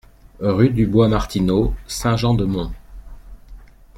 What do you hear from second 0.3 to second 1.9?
Rue du Bois Martineau,